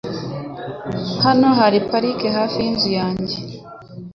Hano 1.25 1.47
hari 1.59 1.77
parike 1.89 2.27
hafi 2.37 2.57
yinzu 2.65 2.89
yanjye. 2.99 3.35